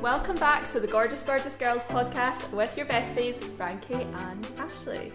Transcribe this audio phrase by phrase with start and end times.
[0.00, 5.12] Welcome back to the Gorgeous Gorgeous Girls podcast with your besties, Frankie and Ashley.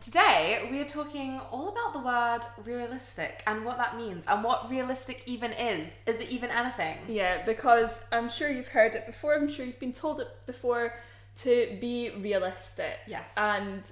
[0.00, 4.70] Today, we are talking all about the word realistic and what that means and what
[4.70, 5.90] realistic even is.
[6.06, 6.96] Is it even anything?
[7.06, 10.94] Yeah, because I'm sure you've heard it before, I'm sure you've been told it before
[11.42, 12.96] to be realistic.
[13.06, 13.30] Yes.
[13.36, 13.82] And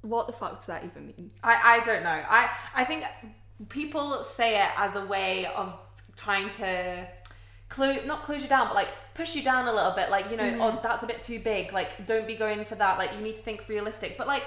[0.00, 1.30] what the fuck does that even mean?
[1.44, 2.22] I, I don't know.
[2.26, 3.04] I, I think
[3.68, 5.78] people say it as a way of
[6.16, 7.06] trying to
[7.70, 10.36] close not close you down but like push you down a little bit like you
[10.36, 10.82] know oh mm.
[10.82, 13.42] that's a bit too big like don't be going for that like you need to
[13.42, 14.44] think realistic but like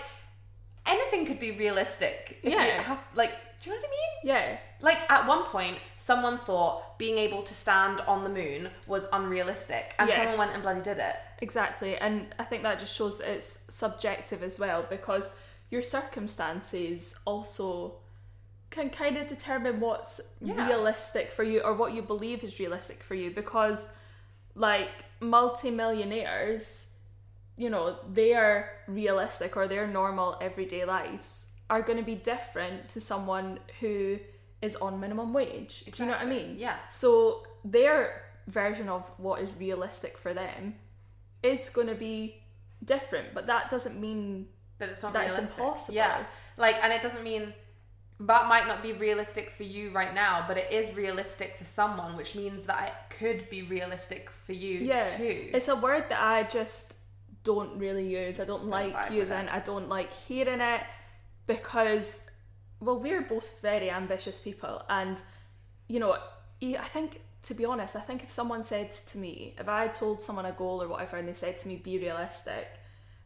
[0.86, 2.82] anything could be realistic if you Yeah.
[2.82, 4.58] have, like do you know what i mean Yeah.
[4.82, 9.96] like at one point someone thought being able to stand on the moon was unrealistic
[9.98, 10.18] and Yeah.
[10.18, 13.66] someone went and bloody did it Exactly, and I think that just shows that it's
[13.70, 15.34] subjective as well because
[15.70, 17.96] your circumstances also
[18.78, 20.68] can kind of determine what's Yeah.
[20.68, 23.80] realistic for you or what you believe is realistic for you because
[24.56, 26.94] like multimillionaires
[27.58, 33.00] you know their realistic or their normal everyday lives are going to be different to
[33.00, 34.18] someone who
[34.62, 39.04] is on minimum wage do you know what i mean yeah so their version of
[39.18, 40.76] what is realistic for them
[41.44, 42.42] is going to be
[42.84, 44.48] different, but that doesn't mean
[44.80, 45.58] that it's not That's realistic.
[45.60, 45.96] impossible.
[45.96, 46.24] Yeah,
[46.58, 47.54] like, and it doesn't mean
[48.20, 52.16] that might not be realistic for you right now, but it is realistic for someone,
[52.16, 55.50] which means that it could be realistic for you yeah, too.
[55.54, 56.96] it's a word that I just
[57.44, 58.40] don't really use.
[58.40, 59.40] I don't, vibe like using.
[59.40, 59.54] it.
[59.54, 60.82] I don't like hearing it
[61.48, 62.30] because
[62.80, 65.22] well, we're both very ambitious people, and
[65.88, 66.18] you know,
[66.62, 70.22] I think to be honest, I think if someone said to me, if I told
[70.22, 72.68] someone a goal or whatever, and they said to me, "Be realistic,"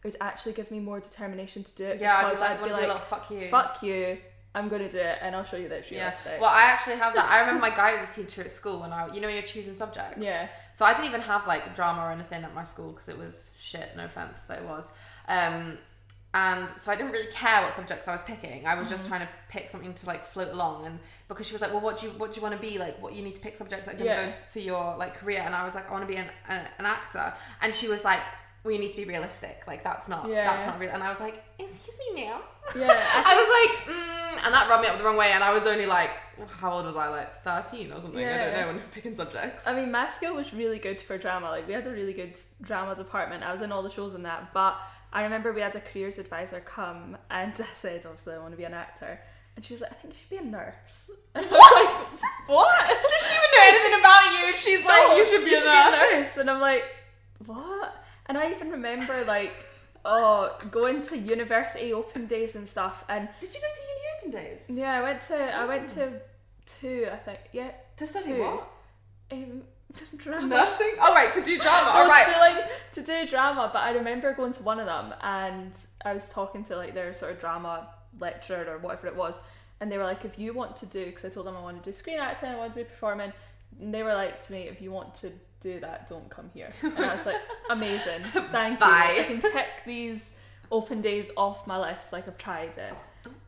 [0.03, 2.01] it would actually give me more determination to do it.
[2.01, 3.49] yeah, I'd be because like, I'd want be to do a like, fuck you.
[3.49, 4.17] fuck you
[4.55, 5.99] i'm gonna do it and i'll show you that it's Yeah.
[6.03, 7.25] realistic Well, I actually have that.
[7.29, 10.17] I remember my guidance teacher at school when I, you know, you're choosing subjects.
[10.19, 13.17] yeah So I didn't even have like drama or anything at my school because it
[13.17, 13.87] was shit.
[13.95, 14.85] No offense, but it was.
[15.27, 15.77] Um,
[16.33, 18.65] and so I didn't really care what subjects I was picking.
[18.67, 19.09] I was just Mm-hmm.
[19.15, 20.85] trying to pick something to like float along.
[20.85, 22.77] And because she was like, "Well, what do you what do you want to be
[22.77, 23.01] like?
[23.01, 24.25] What you need to pick subjects that are gonna Yeah.
[24.27, 26.67] go for your like career." And I was like, "I want to be an, an
[26.79, 28.21] an actor." And she was like,
[28.67, 29.63] "Well, you need to be realistic.
[29.65, 30.45] Like that's not Yeah.
[30.45, 32.41] that's not real." And I was like, "Excuse me, ma'am."
[32.75, 35.31] yeah I was like, mm, and that rubbed me up the wrong way.
[35.31, 36.11] And I was only like,
[36.59, 37.07] how old was I?
[37.07, 38.23] Like thirteen or something.
[38.23, 39.63] I don't know when picking subjects.
[39.65, 41.49] I mean, my school was really good for drama.
[41.49, 43.43] Like, we had a really good drama department.
[43.43, 44.53] I was in all the shows in that.
[44.53, 44.77] But
[45.13, 48.57] I remember we had a careers advisor come and I said, obviously, I want to
[48.57, 49.19] be an actor.
[49.55, 51.09] And she was like, I think you should be a nurse.
[51.33, 52.87] And I was like, what?
[52.87, 54.47] Does she even know anything about you?
[54.49, 56.37] And she's like, No, you should be a nurse.
[56.37, 56.83] And I'm like,
[57.45, 57.95] what?
[58.27, 59.51] And I even remember, like,
[60.05, 63.03] oh, going to university open days and stuff.
[63.09, 64.65] And Did you go to uni open days?
[64.69, 66.13] yeah, I went to, I went to
[66.65, 67.39] two, I think.
[67.51, 67.71] Yeah.
[67.97, 68.41] To study two.
[68.41, 68.71] what?
[69.31, 69.63] Um,
[70.17, 70.47] drama.
[70.47, 70.93] Nursing?
[70.99, 71.91] Oh, right, to do drama.
[71.91, 72.53] All right.
[72.53, 75.71] doing to do drama, but I remember going to one of them and
[76.03, 77.89] I was talking to like their sort of drama
[78.19, 79.39] lecturer or whatever it was,
[79.79, 81.83] and they were like, if you want to do, because I told them I wanted
[81.83, 83.31] to do screen acting, I wanted to be performing,
[83.79, 86.71] and they were like to me, if you want to do that, don't come here.
[86.83, 89.13] And I was like, amazing, thank Bye.
[89.15, 89.21] you.
[89.21, 90.31] I can tick these
[90.71, 92.93] open days off my list, like I've tried it.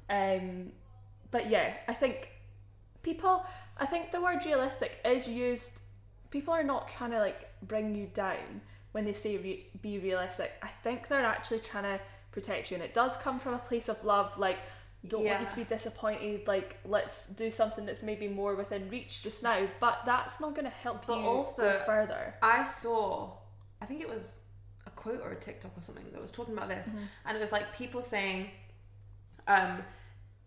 [0.09, 0.71] Um,
[1.31, 2.31] but yeah, I think
[3.03, 3.45] people,
[3.77, 5.81] I think the word realistic is used.
[6.31, 8.61] People are not trying to like bring you down
[8.91, 10.51] when they say re- be realistic.
[10.61, 11.99] I think they're actually trying to
[12.31, 14.37] protect you, and it does come from a place of love.
[14.37, 14.59] Like,
[15.07, 16.47] don't want you to be disappointed.
[16.47, 19.67] Like, let's do something that's maybe more within reach just now.
[19.79, 22.35] But that's not going to help But you also- go further.
[22.41, 23.31] I saw,
[23.81, 24.39] I think it was
[24.85, 27.03] a quote or a TikTok or something that was talking about this, Mm-hmm.
[27.25, 28.49] and it was like people saying,
[29.47, 29.83] um,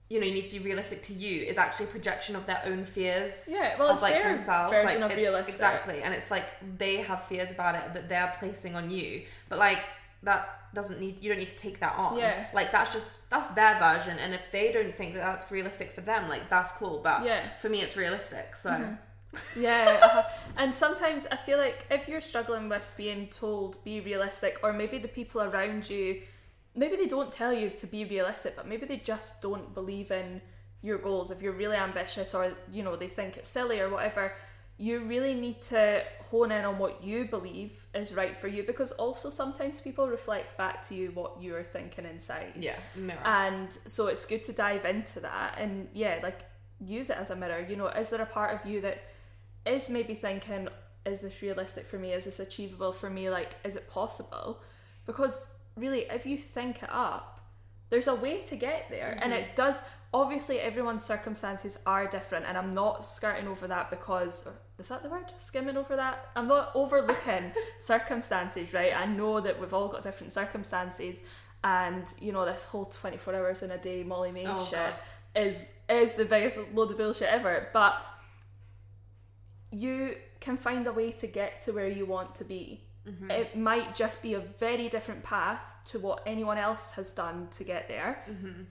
[0.09, 2.61] you know, you need to be realistic to you is actually a projection of their
[2.67, 3.47] own fears.
[3.49, 5.55] Yeah, well, of it's like their themselves, version like, of realistic.
[5.55, 6.45] Exactly, and it's like
[6.77, 9.79] they have fears about it that they're placing on you, but like
[10.23, 12.17] that doesn't need you don't need to take that on.
[12.19, 12.47] Yeah.
[12.55, 16.01] like that's just that's their version, and if they don't think that that's realistic for
[16.01, 17.01] them, like that's cool.
[17.03, 17.47] But Yeah.
[17.59, 18.55] for me, it's realistic.
[18.57, 18.97] So
[19.57, 20.23] yeah uh-huh.
[20.59, 24.99] and sometimes i feel like if you're struggling with being told be realistic or maybe
[24.99, 26.21] the people around you
[26.75, 30.43] maybe they don't tell you to be realistic but maybe they just don't believe in
[30.83, 34.35] your goals if you're really ambitious or you know they think it's silly or whatever
[34.79, 38.91] you really need to hone in on what you believe is right for you because
[38.93, 42.53] also sometimes people reflect back to you what you're thinking inside.
[42.59, 43.21] Yeah, mirror.
[43.25, 46.41] and so it's good to dive into that and yeah like
[46.81, 47.65] use it as a mirror.
[47.69, 49.03] You know is there a part of you that
[49.67, 50.69] is maybe thinking
[51.05, 52.13] is this realistic for me?
[52.13, 53.31] Is this achievable for me?
[53.31, 54.63] Like is it possible?
[55.07, 57.33] Because really if you think it up
[57.93, 59.19] there's a way to get there.
[59.21, 59.55] And it mm-hmm.
[59.57, 59.83] does
[60.15, 64.47] obviously everyone's circumstances are different and i'm not skirting over that because
[64.79, 65.33] is that the word?
[65.39, 66.27] Skimming over that?
[66.35, 68.93] I'm not overlooking circumstances, right?
[68.97, 71.23] I know that we've all got different circumstances,
[71.63, 74.95] and you know this whole 24 hours in a day Molly-Mae Oh, shit God.
[75.37, 77.69] is is the biggest load of bullshit ever.
[77.73, 78.05] But
[79.71, 82.81] you can find a way to get to where you want to be.
[83.09, 83.31] Mm-hmm.
[83.31, 87.65] It might just be a very different path to what anyone else has done to
[87.65, 88.25] get there,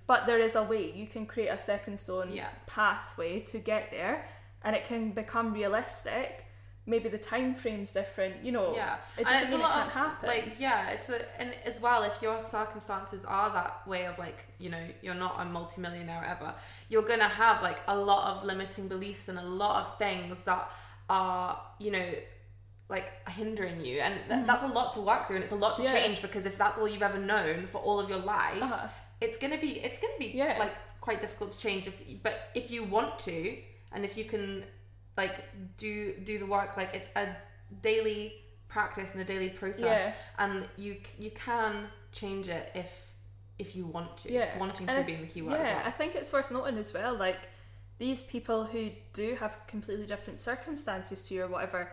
[0.07, 0.91] but there is a way.
[0.95, 2.37] You can create a stepping stone Mm-hmm.
[2.37, 2.47] Yeah.
[2.65, 4.25] pathway to get there,
[4.63, 6.45] and it can become realistic.
[6.87, 8.43] Maybe the time frame's different.
[8.43, 10.29] You know, Yeah, it doesn't it's mean a it can't of happen.
[10.29, 14.45] like yeah, it's a and as well if your circumstances are that way of like
[14.59, 16.53] you know you're not a multimillionaire ever,
[16.89, 20.71] you're gonna have like a lot of limiting beliefs and a lot of things that
[21.09, 22.09] are you know
[22.95, 25.73] like hindering you, and th- that's a lot to work through and it's a lot
[25.77, 25.83] to.
[25.83, 25.93] Yeah.
[25.93, 28.87] change because if that's all you've ever known for all of your life, Uh-huh.
[29.25, 30.57] it's gonna be it's gonna be Yeah.
[30.59, 30.75] like
[31.07, 31.97] quite difficult to change if
[32.27, 33.37] but if you want to
[33.93, 34.45] and if you can
[35.17, 35.35] like
[35.77, 35.93] do
[36.29, 37.25] do the work like it's a
[37.81, 38.23] daily
[38.67, 40.13] practice and a daily process Yeah.
[40.43, 42.89] and you you can change it if
[43.63, 44.57] if you want to Yeah.
[44.57, 45.83] wanting And to I- being the key word Yeah, well.
[45.85, 47.41] I think it's worth noting as well, like
[47.99, 51.91] these people who do have completely different circumstances to you or whatever,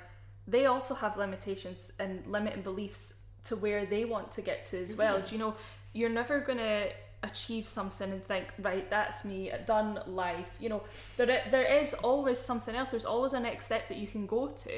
[0.54, 4.90] they also have limitations and limiting beliefs to where they want to get to as
[4.90, 4.98] Mm-hmm.
[4.98, 5.20] well.
[5.20, 5.54] Do you know,
[5.92, 6.86] you're never gonna
[7.22, 10.50] achieve something and think, right, that's me, done life.
[10.58, 10.82] You know,
[11.16, 12.90] there there is always something else.
[12.92, 14.74] There's always a next step that you can go to,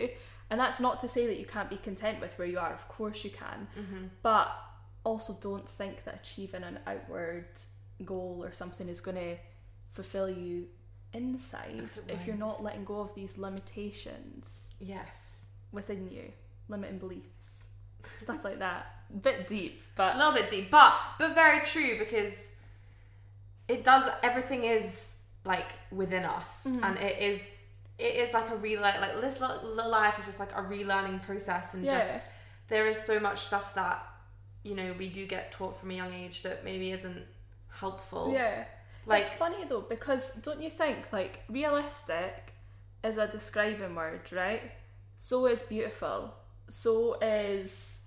[0.51, 2.73] and that's not to say that you can't be content with where you are.
[2.81, 4.05] Of course you can, Mm-hmm.
[4.23, 4.49] but
[5.05, 7.47] also don't think that achieving an outward
[8.05, 9.37] goal or something is going to
[9.93, 10.67] fulfill you
[11.13, 13.37] inside if you're not letting go of these
[13.85, 15.30] limitations yes
[15.73, 16.33] within you,
[16.69, 17.71] limiting beliefs,
[18.17, 18.87] stuff like that.
[19.23, 22.35] Bit deep, but a little bit deep but but very true because
[23.69, 25.13] it does everything is
[25.45, 26.85] like within us Mm-hmm.
[26.85, 27.41] and it is
[27.99, 31.75] it is like a relearn like this li- life is just like a relearning process
[31.75, 31.99] and Yeah.
[31.99, 32.27] just
[32.69, 34.07] there is so much stuff that
[34.63, 37.25] you know we do get taught from a young age that maybe isn't
[37.69, 38.65] helpful yeah.
[39.07, 42.53] like it's funny though because don't you think like realistic
[43.03, 44.71] is a describing word, right?
[45.23, 46.33] So is beautiful.
[46.69, 48.05] So is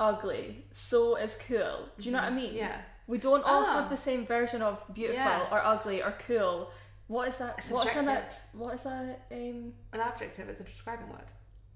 [0.00, 0.64] ugly.
[0.72, 1.88] So is cool.
[1.98, 2.54] Do you know what I mean?
[2.54, 3.74] yeah We don't all Ah.
[3.78, 5.52] have the same version of beautiful Yeah.
[5.52, 6.70] or ugly or cool.
[7.06, 7.54] What is that?
[7.70, 8.38] What's an, Subjective.
[8.60, 9.26] what is that?
[9.30, 11.28] Um, an adjective it's a describing word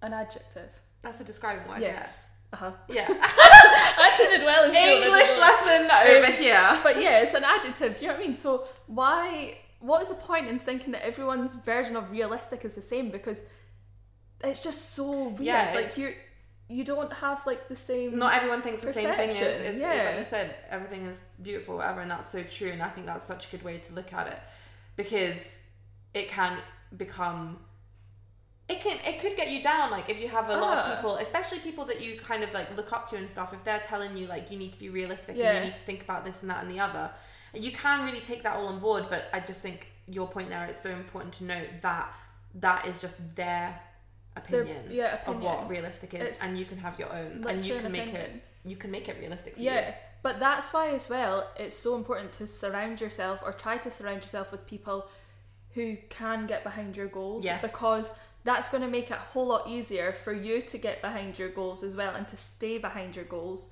[0.06, 0.70] an adjective.
[1.02, 2.10] that's a describing word yes.
[2.52, 2.72] Uh huh.
[2.88, 3.06] yeah,
[3.98, 4.82] I actually did well in school.
[4.82, 7.90] I english lesson over here But yeah, it's an adjective.
[7.94, 8.36] Do you know what I mean?
[8.36, 8.50] So
[8.98, 9.58] why?
[9.88, 13.06] What is the point in thinking that everyone's version of realistic is the same?
[13.18, 13.40] Because
[14.44, 15.40] it's just so weird.
[15.40, 16.12] Yeah, like you,
[16.68, 18.18] you don't have like the same.
[18.18, 20.04] not everyone thinks the same thing Perception, as yeah.
[20.06, 23.26] like you said everything is beautiful whatever and that's so true and i think that's
[23.26, 24.38] such a good way to look at it
[24.96, 25.64] because
[26.14, 26.56] it can
[26.96, 27.58] become
[28.70, 30.90] it can it could get you down like if you have a lot Ah.
[30.92, 33.62] of people especially people that you kind of like look up to and stuff if
[33.64, 36.24] they're telling you like you need to be realistic and you need to think about
[36.24, 37.10] this and that and the other
[37.54, 40.66] you can really take that all on board but i just think your point there
[40.70, 42.10] is so important to note that
[42.54, 43.78] that is just their
[44.34, 47.76] Opinion, yeah, of what realistic is It's and you can have your own and you
[47.76, 49.94] can an make it you can make it realistic for Yeah, you.
[50.22, 54.22] but that's why as well it's so important to surround yourself or try to surround
[54.22, 55.06] yourself with people
[55.74, 57.60] who can get behind your goals Yes.
[57.60, 58.10] because
[58.44, 61.48] that's going to make it a whole lot easier for you to get behind your
[61.50, 63.70] goals as well and to stay behind your goals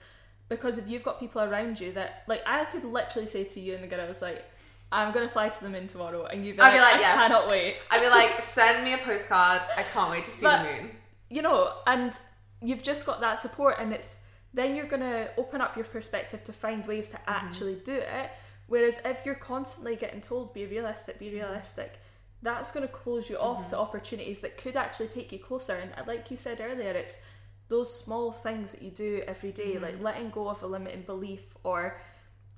[0.48, 3.74] because if you've got people around you that like I could literally say to you
[3.74, 4.44] and the girl I was like
[4.92, 7.00] I'm gonna fly to the moon tomorrow and you'd be I'd like, be like, I
[7.00, 7.14] yes.
[7.14, 9.62] cannot wait I'd be like, send me a postcard.
[9.76, 10.90] I can't wait to see But- the moon.
[11.28, 12.18] you know, and
[12.62, 16.52] you've just got that support, and it's then you're gonna open up your perspective to
[16.52, 17.30] find ways to mm-hmm.
[17.30, 18.30] actually do it.
[18.66, 21.36] Whereas if you're constantly getting told be realistic, be mm-hmm.
[21.36, 21.98] realistic,
[22.42, 23.82] that's gonna close you off to mm-hmm.
[23.82, 25.74] opportunities that could actually take you closer.
[25.74, 27.20] And uh, like you said earlier, it's
[27.68, 31.42] those small things that you do every day, like letting go of a limiting belief
[31.62, 32.00] or,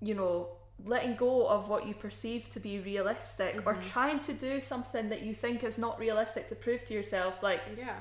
[0.01, 0.49] you know,
[0.85, 5.23] letting go of what you perceive to be realistic or trying to do something that
[5.23, 7.97] you think is not realistic to prove to yourself like Yeah.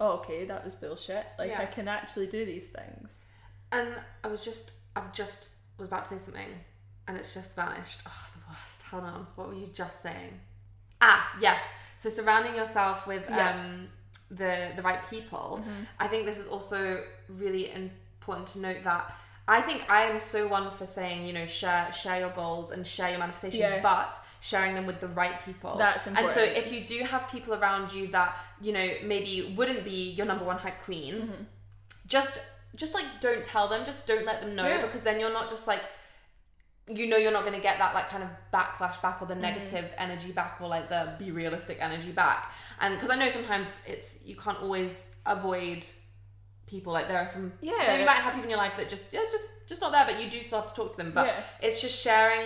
[0.00, 1.26] oh, okay, that was bullshit.
[1.38, 1.60] Like Yeah.
[1.62, 3.24] I can actually do these things.
[3.70, 3.88] And
[4.24, 6.48] I was just, i've just was about to say something,
[7.08, 8.00] and it's just vanished.
[8.06, 8.82] Oh, the worst.
[8.90, 9.26] Hold on.
[9.36, 10.38] What were you just saying?
[11.00, 11.62] Ah, yes.
[11.98, 13.58] So surrounding yourself with Yeah.
[13.60, 13.88] um,
[14.30, 15.62] the the right people.
[15.98, 19.14] I think this is also really important to note that.
[19.48, 22.86] I think I am so one for saying, you know, share share your goals and
[22.86, 23.80] share your manifestations, Yeah.
[23.82, 25.76] but sharing them with the right people.
[25.78, 26.36] That's important.
[26.36, 30.10] And so if you do have people around you that, you know, maybe wouldn't be
[30.10, 31.42] your number one hype queen, Mm-hmm.
[32.06, 32.38] just
[32.74, 34.82] just like don't tell them, just don't let them know Yeah.
[34.82, 35.82] because then you're not just like
[36.88, 39.34] you know you're not going to get that like kind of backlash back or the
[39.34, 39.42] Mm-hmm.
[39.42, 43.68] negative energy back or like the be realistic energy back and because i know sometimes
[43.86, 45.84] it's you can't always avoid
[46.72, 47.98] people like there are some Yeah.
[48.00, 50.16] you might have people in your life that just yeah just just not there but
[50.22, 51.40] you do still have to talk to them but Yeah.
[51.66, 52.44] it's just sharing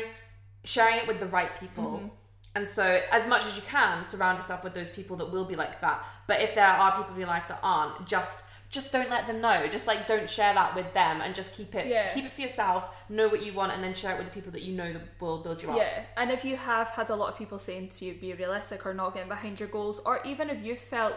[0.65, 2.09] sharing it with the right people Mm-hmm.
[2.57, 2.85] and so
[3.19, 5.99] as much as you can surround yourself with those people that will be like that
[6.27, 9.41] but if there are people in your life that aren't just just don't let them
[9.41, 12.13] know just like don't share that with them and just keep it Yeah.
[12.13, 14.51] keep it for yourself know what you want and then share it with the people
[14.57, 17.15] that you know that will build you up Yeah, and if you have had a
[17.15, 20.15] lot of people saying to you, be realistic or not getting behind your goals, or
[20.33, 21.15] even if you felt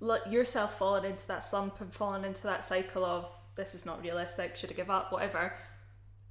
[0.00, 4.02] like yourself falling into that slump and falling into that cycle of this is not
[4.02, 5.54] realistic, should I give up, whatever,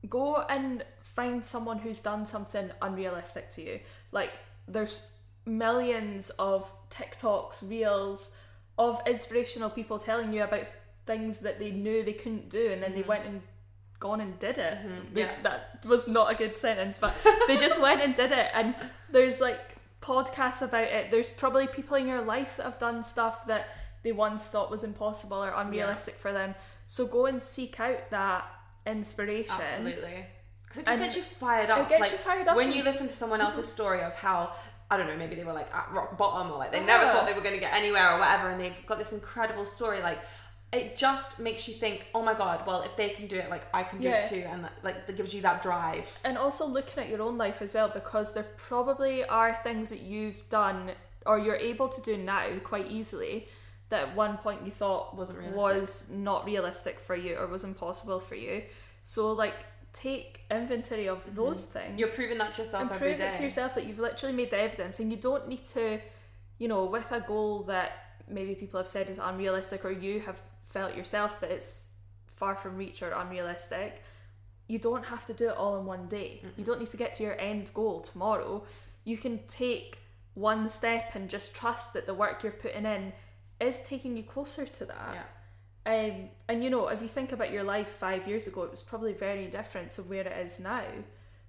[0.08, 3.80] go and find someone who's done something unrealistic to you.
[4.12, 4.34] Like,
[4.68, 5.08] there's
[5.46, 8.36] millions of TikToks, reels
[8.78, 10.68] of inspirational people telling you about
[11.06, 13.10] things that they knew they couldn't do and then they mm-hmm.
[13.10, 13.42] went and
[14.00, 14.78] gone and did it.
[14.80, 15.14] Mm-hmm.
[15.14, 15.36] They- yeah.
[15.44, 17.16] That was not a good sentence, but
[17.48, 18.48] they just went and did it.
[18.54, 18.76] And
[19.10, 19.75] there's like
[20.06, 21.10] podcasts about it.
[21.10, 23.68] There's probably people in your life that have done stuff that
[24.04, 26.54] they once thought was impossible or unrealistic for them.
[26.86, 28.46] So go and seek out that
[28.86, 29.56] inspiration.
[29.60, 30.28] Absolutely.
[30.64, 31.90] Because it just And gets you fired up.
[31.90, 34.54] gets like, you fired up When you listen to someone else's story of how,
[34.92, 37.26] I don't know, maybe they were like at rock bottom or like they never thought
[37.26, 40.20] they were going to get anywhere or whatever, and they've got this incredible story, like,
[40.76, 43.66] it just makes you think, oh my god, well, if they can do it, like,
[43.74, 44.26] I can do Yeah.
[44.26, 44.44] it too.
[44.52, 46.08] And like, that gives you that drive.
[46.24, 50.02] and also looking at your own life as well because there probably are things that
[50.02, 50.92] you've done
[51.26, 53.48] or you're able to do now quite easily
[53.90, 55.58] that at one point you thought Wasn't realistic.
[55.62, 58.64] was not realistic for you or was impossible for you
[59.04, 59.60] so like
[59.94, 62.00] take inventory of those things Mm-hmm.
[62.00, 63.28] You're proving that to yourself and every prove day.
[63.30, 66.00] it to yourself that you've literally made the evidence and you don't need to
[66.58, 67.90] you know with a goal that
[68.28, 70.42] maybe people have said is unrealistic or you have
[70.76, 71.72] felt yourself that it's
[72.40, 73.92] far from reach or unrealistic
[74.68, 77.12] you don't have to do it all in one day you don't need to get
[77.18, 78.54] to your end goal tomorrow
[79.12, 79.90] you can take
[80.34, 83.04] one step and just trust that the work you're putting in
[83.68, 85.28] is taking you closer to that Yeah.
[85.94, 86.16] um,
[86.50, 89.14] and you know, if you think about your life five years ago, it was probably
[89.14, 90.84] very different to where it is now.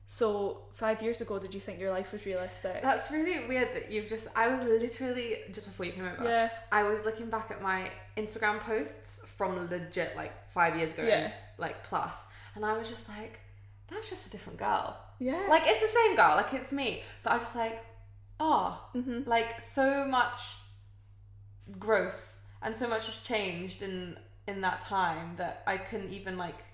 [0.09, 2.81] So five years ago, did you think your life was realistic?
[2.81, 4.29] That's really weird that you've just.
[4.37, 6.23] I was literally just before you came over.
[6.25, 6.49] Yeah.
[6.71, 11.33] I was looking back at my Instagram posts from legit like five years ago, Yeah.
[11.59, 13.41] like plus, and I was just like,
[13.89, 14.97] that's just a different girl.
[15.19, 15.47] yeah.
[15.49, 17.85] Like it's the same girl, like it's me, but I was just like,
[18.39, 19.27] oh, Mhm.
[19.27, 20.39] like so much
[21.79, 26.65] growth and so much has changed in in that time that I couldn't even like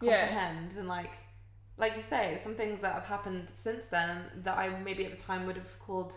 [0.00, 0.26] Yeah.
[0.26, 1.12] comprehend and like
[1.80, 5.22] like you say, some things that have happened since then that I maybe at the
[5.22, 6.12] time would have called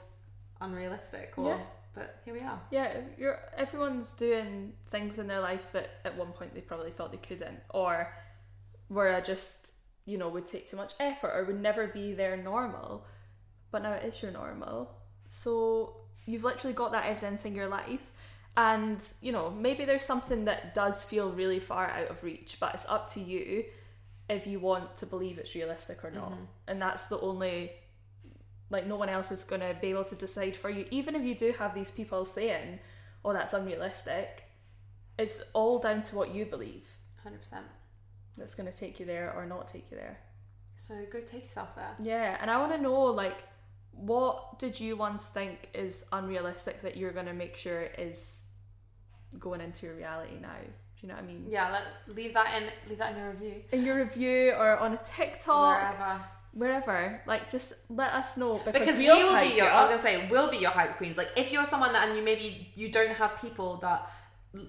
[0.61, 1.63] unrealistic or Yeah.
[1.95, 2.59] but here we are.
[2.71, 7.11] yeah, you're everyone's doing things in their life that at one point they probably thought
[7.11, 8.13] they couldn't, or
[8.89, 9.73] were just
[10.05, 13.05] you know would take too much effort or would never be their normal.
[13.71, 14.91] But now it is your normal,
[15.27, 18.05] so you've literally got that evidence in your life.
[18.55, 22.73] And you know, maybe there's something that does feel really far out of reach, but
[22.75, 23.65] it's up to you
[24.29, 26.31] if you want to believe it's realistic or not.
[26.31, 26.43] Mm-hmm.
[26.67, 27.71] And that's the only
[28.69, 31.23] like no one else is going to be able to decide for you even if
[31.23, 32.79] you do have these people saying
[33.23, 34.45] oh that's unrealistic
[35.19, 36.87] it's all down to what you believe
[37.23, 37.65] Hundred percent.
[38.35, 40.17] that's going to take you there or not take you there
[40.77, 41.95] So go take yourself there.
[42.01, 43.43] yeah and i want to know like
[43.91, 48.49] what did you once think is unrealistic that you're going to make sure is
[49.37, 50.55] going into your reality now
[51.03, 51.83] you know what i mean Yeah, let
[52.17, 53.55] leave that in leave that in your review.
[53.73, 56.21] in your review or on a tiktok Wherever.
[56.53, 59.71] wherever like just let us know because, because we we'll will hype be you your
[59.71, 61.17] I was gonna say we'll be your hype queens.
[61.17, 64.09] Like if you're someone that and you maybe you don't have people that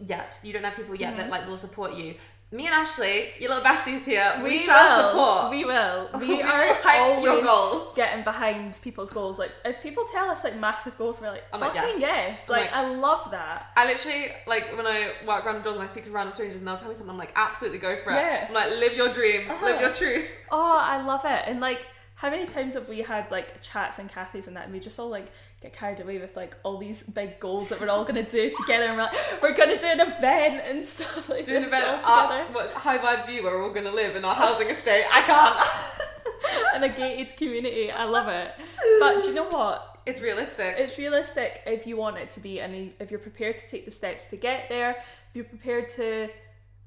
[0.07, 1.19] yet, you don't have people yet Mm-hmm.
[1.19, 2.15] that like will support you.
[2.53, 5.51] Me and Ashley, your little besties here, we, we shall support.
[5.51, 6.09] We will.
[6.21, 7.95] We, We are always your goals.
[7.97, 9.41] getting behind people's goals.
[9.41, 12.35] Like if people tell us like massive goals, we're like, I'm like, fucking yes.
[12.39, 12.49] yes.
[12.49, 13.71] Like, like- I love that.
[13.77, 16.59] I literally like when I walk around the doors and I speak to random strangers
[16.61, 18.17] and they'll tell me something, I'm like, absolutely go for it.
[18.17, 18.45] Yeah.
[18.49, 19.65] I'm like, live your dream, Uh-huh.
[19.67, 20.29] live your truth.
[20.53, 21.43] Oh, I love it.
[21.47, 21.85] And like,
[22.15, 25.01] how many times have we had like chats and cafes and that, and we just
[25.01, 25.27] all like
[25.65, 28.85] get carried away with like all these big goals that we're all gonna do together,
[28.85, 32.03] and we're like, we're gonna do an event and stuff like Do an event at
[32.03, 32.53] together.
[32.53, 35.05] what high vibe view where we're all gonna live in our housing estate.
[35.11, 36.77] I can't.
[36.77, 37.91] in a gated community.
[37.91, 38.53] I love it.
[39.01, 39.99] But do you know what?
[40.07, 40.75] It's realistic.
[40.77, 43.91] it's realistic if you want it to be and if you're prepared to take the
[43.91, 46.29] steps to get there if you're prepared to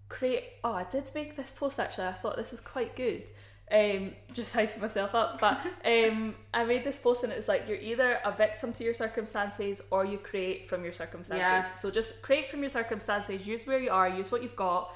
[0.07, 3.23] create oh i did make this post actually i thought this was quite good
[3.69, 7.77] um just hyping myself up but um i made this post and it's like you're
[7.77, 11.81] either a victim to your circumstances or you create from your circumstances Yes.
[11.81, 14.93] so just create from your circumstances use where you are use what you've got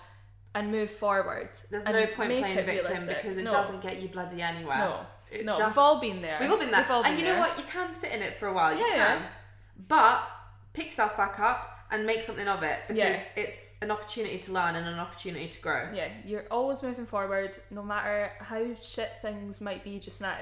[0.54, 1.48] and move forward.
[1.70, 3.22] There's no point playing victim realistic.
[3.24, 3.52] because it No.
[3.52, 4.80] doesn't get you bloody anywhere.
[4.80, 6.38] No, It no, just- we've all been there.
[6.42, 6.86] We've all been there.
[6.90, 7.58] All and been you know what?
[7.58, 8.74] You can sit in it for a while.
[8.74, 9.22] You Yeah, can.
[9.22, 9.28] yeah.
[9.88, 10.28] But
[10.74, 13.24] pick yourself back up and make something of it because Yeah.
[13.36, 15.92] it's an opportunity to learn and an opportunity to grow.
[15.94, 20.38] Yeah, you're always moving forward, no matter how shit things might be just now.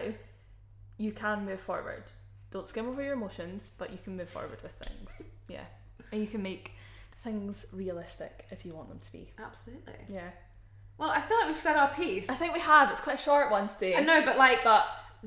[0.97, 2.03] You can move forward.
[2.51, 5.21] Don't skim over your emotions, but you can move forward with things.
[5.47, 5.63] Yeah,
[6.11, 6.73] and you can make
[7.23, 9.31] things realistic if you want them to be.
[9.39, 9.93] Absolutely.
[10.09, 10.29] Yeah,
[10.97, 12.27] Well, I feel like we've said our piece.
[12.29, 12.89] I think we have.
[12.91, 13.95] It's quite a short one today.
[13.95, 14.85] I know, but like, but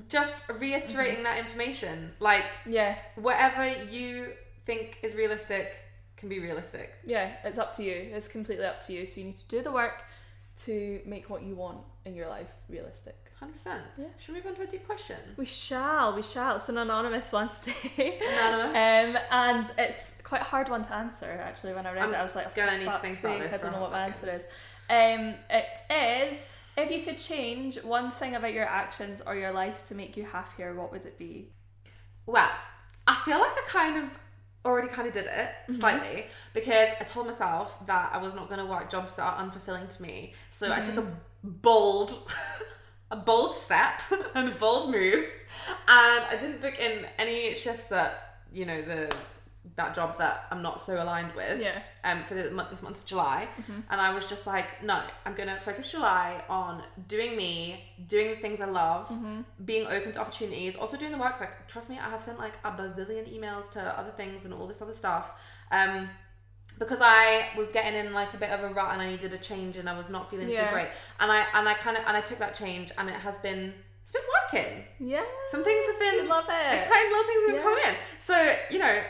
[0.09, 4.35] just reiterating that information, like, yeah, whatever you
[4.67, 5.75] think is realistic
[6.23, 6.95] can be realistic.
[7.05, 7.93] yeah, it's up to you.
[7.93, 9.05] It's completely up to you.
[9.07, 10.05] So you need to do the work
[10.65, 13.17] to make what you want in your life realistic.
[13.43, 13.81] 100%.
[13.99, 14.05] Yeah.
[14.19, 15.17] Should we move on to a deep question?
[15.37, 16.55] We shall, we shall.
[16.57, 18.21] It's an anonymous one today.
[18.23, 19.17] Anonymous.
[19.17, 21.73] Um, and it's quite a hard one to answer actually.
[21.73, 23.57] When I read I'm it, I was like, gonna need to think about this I
[23.57, 24.47] don't know what my answer is.
[24.89, 26.45] Um, it is
[26.77, 30.23] if you could change one thing about your actions or your life to make you
[30.25, 31.49] happier, what would it be?
[32.27, 32.49] Well,
[33.09, 34.19] I feel like I kind of
[34.65, 35.75] already kind of did it Mm-hmm.
[35.81, 39.37] slightly because I told myself that I was not going to work jobs that are
[39.45, 40.35] unfulfilling to me.
[40.51, 41.11] So I took a Mm-hmm.
[41.43, 42.31] bold,
[43.11, 44.01] a bold step
[44.35, 45.25] and a bold move,
[45.89, 49.15] and I didn't book in any shifts that you know the
[49.77, 51.61] that job that I'm not so aligned with.
[51.61, 51.81] Yeah.
[52.05, 53.49] Um, for the month, this month of July,
[53.91, 58.37] and I was just like, no, I'm gonna focus July on doing me, doing the
[58.37, 59.11] things I love,
[59.65, 61.39] being open to opportunities, also doing the work.
[61.41, 64.67] Like, trust me, I have sent like a bazillion emails to other things and all
[64.67, 65.31] this other stuff.
[65.71, 66.09] Um,
[66.79, 69.39] because I was getting in like a bit of a rut and I needed a
[69.39, 70.67] change and I was not feeling Yeah.
[70.69, 70.89] so great.
[71.21, 73.73] And I and I kind of and I took that change and it has been
[74.03, 74.85] it's been working.
[74.99, 75.23] Yeah.
[75.49, 76.75] Some things have been love it.
[76.79, 77.63] exciting little things have been Yeah.
[77.63, 77.95] coming in.
[78.21, 79.03] So you know,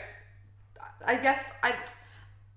[1.05, 1.73] I guess I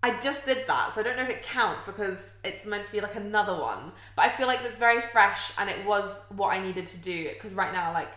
[0.03, 0.95] I just did that.
[0.95, 3.93] So I don't know if it counts because it's meant to be like another one.
[4.15, 7.29] But I feel like it's very fresh and it was what I needed to do
[7.33, 8.13] because right now like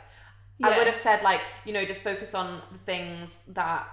[0.61, 3.87] I would have said like you know just focus on the things that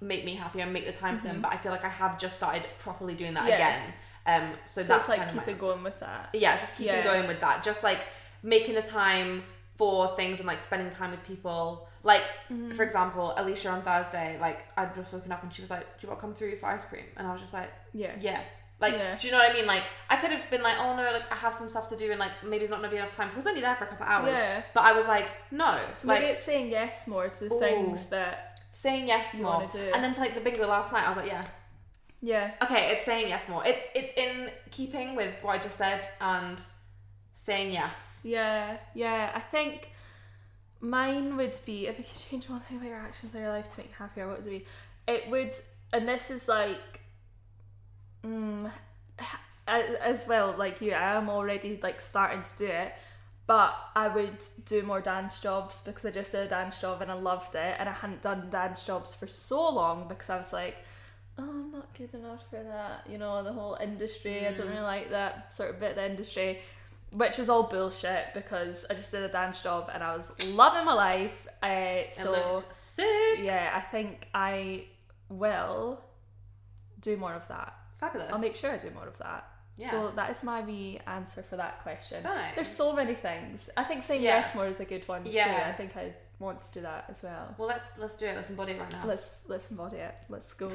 [0.00, 1.40] make me happy and make the time for them.
[1.42, 3.60] But I feel like I have just started properly doing that Mm-hmm.
[3.60, 3.68] Yeah.
[3.68, 3.92] again.
[4.24, 6.30] Um, so, So, that's like kind of keep it going with that.
[6.32, 7.04] Yeah, just keeping Yeah.
[7.04, 7.62] going with that.
[7.64, 8.00] Just like
[8.42, 9.42] making the time
[9.82, 11.88] for things and like spending time with people.
[12.04, 12.72] Like, Mm-hmm.
[12.74, 16.00] for example, Alicia on Thursday, like I'd just woken up and she was like, "Do
[16.02, 18.12] you want to come through for ice cream?" And I was just like, Yeah.
[18.20, 18.40] "Yeah."
[18.80, 19.16] Like, Yeah.
[19.18, 19.66] do you know what I mean?
[19.66, 22.10] Like, I could have been like, "Oh no, like I have some stuff to do,"
[22.12, 23.84] and like maybe it's not gonna be enough time because I was only there for
[23.84, 24.34] a couple of hours.
[24.36, 24.62] Yeah.
[24.74, 27.60] But I was like, "No." So like, maybe it's saying yes more to the Ooh.
[27.66, 29.62] things that saying yes You more.
[29.94, 31.44] And then to like the bingo last night, I was like, "Yeah."
[32.20, 32.46] yeah.
[32.64, 33.62] Okay, it's saying yes more.
[33.70, 36.58] It's it's in keeping with what I just said and
[37.44, 38.20] saying yes.
[38.22, 39.32] Yeah, yeah.
[39.34, 39.90] I think
[40.80, 43.68] mine would be if you could change one thing about your actions or your life
[43.70, 44.66] to make you happier, what would it be?
[45.06, 45.52] It would,
[45.92, 47.00] and this is like,
[48.24, 48.70] mm,
[49.66, 52.92] as well, like you, I am already like starting to do it,
[53.46, 57.10] but I would do more dance jobs because I just did a dance job and
[57.10, 60.52] I loved it, and I hadn't done dance jobs for so long because I was
[60.52, 60.76] like.
[61.38, 63.10] Oh, I'm not good enough for that.
[63.10, 64.46] You know, the whole industry.
[64.46, 66.60] I don't really like that sort of bit of the industry
[67.12, 70.84] which was all bullshit because I just did a dance job and I was loving
[70.84, 71.46] my life.
[71.62, 71.66] Uh,
[72.06, 72.62] It so
[73.38, 74.86] yeah, I think I
[75.28, 76.00] will
[77.00, 77.74] do more of that.
[77.98, 78.32] Fabulous.
[78.32, 79.48] I'll make sure I do more of that.
[79.90, 82.20] So that is my wee answer for that question.
[82.20, 82.52] Stunning.
[82.54, 83.68] There's so many things.
[83.76, 84.38] I think saying Yeah.
[84.38, 85.30] yes more is a good one too.
[85.30, 85.66] Yeah.
[85.68, 87.54] I think I want to do that as well.
[87.58, 88.36] Well, let's let's do it.
[88.36, 89.04] Let's embody it right now.
[89.06, 90.14] Let's let's embody it.
[90.28, 90.70] Let's go.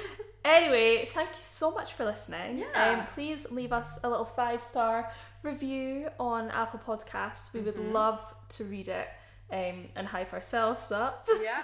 [0.44, 2.58] anyway, thank you so much for listening.
[2.58, 2.98] Yeah.
[3.00, 5.10] Um, please leave us a little five star
[5.42, 7.52] review on Apple Podcasts.
[7.52, 7.92] We would Mm-hmm.
[7.92, 8.20] love
[8.50, 9.08] to read it
[9.52, 11.26] um, and hype ourselves up.
[11.42, 11.62] yeah.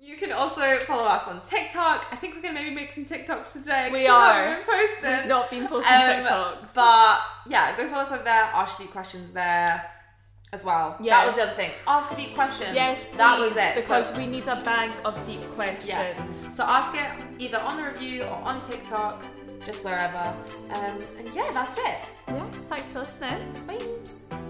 [0.00, 2.06] You can also follow us on TikTok.
[2.10, 3.88] I think we're gonna maybe make some TikToks today.
[3.92, 4.32] We we are.
[4.34, 5.16] haven't been posting.
[5.18, 6.74] We've not been posting Um, TikToks.
[6.74, 8.42] But yeah, go follow us over there.
[8.52, 9.84] Ask deep questions there
[10.52, 10.96] as well.
[11.00, 11.16] Yeah.
[11.18, 11.70] That was the other thing.
[11.86, 12.74] Ask deep questions.
[12.74, 13.74] yes, please, that was it.
[13.74, 15.86] because So- we need a bank of deep questions.
[15.88, 16.54] Yes.
[16.56, 19.22] So ask it either on the review or on TikTok,
[19.64, 20.34] just wherever.
[20.74, 22.08] Um, and yeah, that's it.
[22.28, 23.52] Yeah, thanks for listening.
[23.66, 24.42] Bye.